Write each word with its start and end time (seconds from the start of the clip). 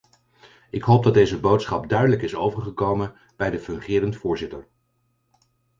Ik 0.69 0.81
hoop 0.83 1.03
dat 1.03 1.13
deze 1.13 1.39
boodschap 1.39 1.89
duidelijk 1.89 2.21
is 2.21 2.35
overgekomen 2.35 3.15
bij 3.35 3.49
de 3.49 3.59
fungerend 3.59 4.15
voorzitter. 4.15 4.67